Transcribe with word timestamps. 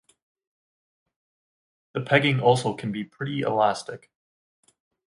The 1.93 2.01
pegging 2.01 2.39
also 2.39 2.73
can 2.73 2.91
be 2.91 3.03
pretty 3.03 3.41
elastic. 3.41 4.09